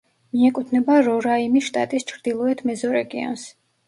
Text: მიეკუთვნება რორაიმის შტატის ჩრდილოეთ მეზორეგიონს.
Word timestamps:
მიეკუთვნება 0.35 0.95
რორაიმის 1.07 1.65
შტატის 1.67 2.07
ჩრდილოეთ 2.13 2.65
მეზორეგიონს. 2.71 3.45